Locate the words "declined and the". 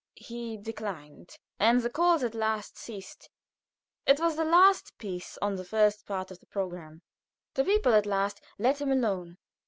0.57-1.89